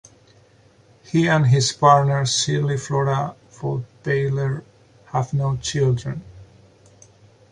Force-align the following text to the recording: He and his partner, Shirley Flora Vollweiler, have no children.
He 1.03 1.27
and 1.29 1.45
his 1.45 1.73
partner, 1.73 2.25
Shirley 2.25 2.77
Flora 2.79 3.35
Vollweiler, 3.51 4.63
have 5.09 5.31
no 5.31 5.57
children. 5.57 6.23